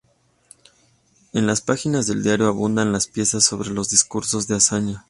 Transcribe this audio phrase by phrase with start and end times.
[1.31, 4.99] En las páginas del diario abundan las piezas sobre los discursos de Azaña.